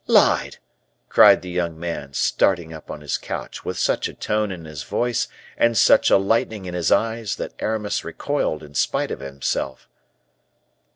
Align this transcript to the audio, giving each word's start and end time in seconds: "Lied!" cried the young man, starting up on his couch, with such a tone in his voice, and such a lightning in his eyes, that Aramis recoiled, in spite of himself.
"Lied!" 0.07 0.57
cried 1.09 1.43
the 1.43 1.51
young 1.51 1.79
man, 1.79 2.13
starting 2.13 2.73
up 2.73 2.89
on 2.89 3.01
his 3.01 3.19
couch, 3.19 3.63
with 3.63 3.77
such 3.77 4.07
a 4.07 4.15
tone 4.15 4.51
in 4.51 4.65
his 4.65 4.81
voice, 4.81 5.27
and 5.55 5.77
such 5.77 6.09
a 6.09 6.17
lightning 6.17 6.65
in 6.65 6.73
his 6.73 6.91
eyes, 6.91 7.35
that 7.35 7.53
Aramis 7.59 8.03
recoiled, 8.03 8.63
in 8.63 8.73
spite 8.73 9.11
of 9.11 9.19
himself. 9.19 9.87